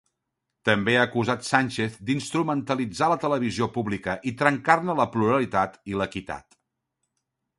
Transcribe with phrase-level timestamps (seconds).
[0.67, 6.61] També ha acusat Sánchez d'instrumentalitzar la televisió pública i trencar-ne la pluralitat i l'equitat.